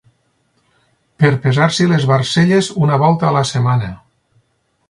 Per 1.23 1.31
pesar-s'hi 1.43 1.87
les 1.93 2.09
barcelles 2.13 2.73
una 2.87 3.01
volta 3.07 3.29
a 3.31 3.35
la 3.39 3.47
setmana. 3.55 3.93